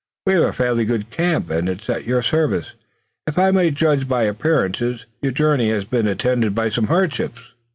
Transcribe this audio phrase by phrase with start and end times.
[0.25, 2.73] We have a fairly good camp, and it's at your service.
[3.27, 7.53] If I may judge by appearances your journey has been attended by some hardships."